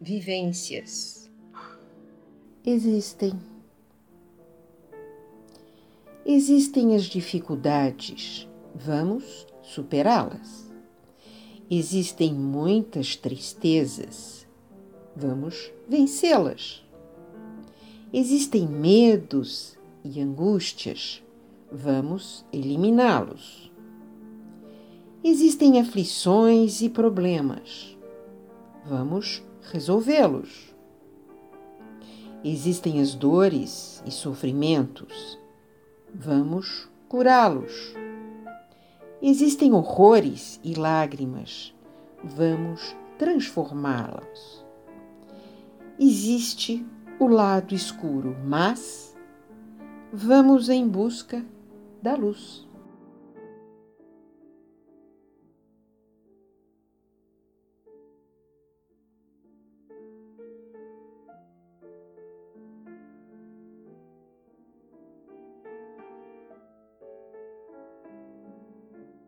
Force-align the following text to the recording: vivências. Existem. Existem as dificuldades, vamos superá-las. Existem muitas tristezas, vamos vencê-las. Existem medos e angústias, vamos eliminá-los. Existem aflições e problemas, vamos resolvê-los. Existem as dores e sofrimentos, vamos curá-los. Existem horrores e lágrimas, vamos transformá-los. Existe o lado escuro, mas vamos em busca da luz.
vivências. 0.00 1.30
Existem. 2.64 3.32
Existem 6.24 6.94
as 6.94 7.04
dificuldades, 7.04 8.48
vamos 8.74 9.46
superá-las. 9.62 10.70
Existem 11.70 12.32
muitas 12.32 13.14
tristezas, 13.14 14.46
vamos 15.14 15.70
vencê-las. 15.88 16.84
Existem 18.12 18.66
medos 18.66 19.78
e 20.04 20.20
angústias, 20.20 21.22
vamos 21.70 22.44
eliminá-los. 22.52 23.70
Existem 25.22 25.78
aflições 25.78 26.80
e 26.80 26.88
problemas, 26.88 27.96
vamos 28.86 29.42
resolvê-los. 29.62 30.74
Existem 32.42 33.00
as 33.00 33.14
dores 33.14 34.02
e 34.06 34.10
sofrimentos, 34.10 35.38
vamos 36.14 36.88
curá-los. 37.08 37.94
Existem 39.20 39.74
horrores 39.74 40.58
e 40.64 40.74
lágrimas, 40.74 41.74
vamos 42.24 42.96
transformá-los. 43.18 44.64
Existe 45.98 46.86
o 47.18 47.26
lado 47.26 47.74
escuro, 47.74 48.34
mas 48.42 49.14
vamos 50.10 50.70
em 50.70 50.88
busca 50.88 51.44
da 52.02 52.14
luz. 52.14 52.69